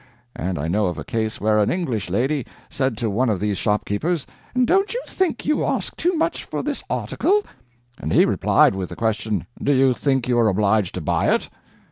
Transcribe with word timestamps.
And 0.35 0.57
I 0.57 0.67
know 0.67 0.87
of 0.87 0.97
a 0.97 1.03
case 1.03 1.39
where 1.39 1.59
an 1.59 1.69
English 1.69 2.09
lady 2.09 2.43
said 2.71 2.97
to 2.97 3.07
one 3.07 3.29
of 3.29 3.39
these 3.39 3.59
shopkeepers, 3.59 4.25
'Don't 4.59 4.95
you 4.95 5.01
think 5.05 5.45
you 5.45 5.63
ask 5.63 5.95
too 5.95 6.15
much 6.15 6.43
for 6.43 6.63
this 6.63 6.83
article?' 6.89 7.43
and 7.99 8.11
he 8.11 8.25
replied 8.25 8.73
with 8.73 8.89
the 8.89 8.95
question, 8.95 9.45
'Do 9.61 9.71
you 9.71 9.93
think 9.93 10.27
you 10.27 10.39
are 10.39 10.49
obliged 10.49 10.95
to 10.95 11.01
buy 11.01 11.31
it?' 11.31 11.49